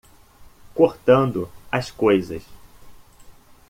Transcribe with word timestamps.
Cortando 0.73 1.47
as 1.71 1.91
coisas 1.91 2.43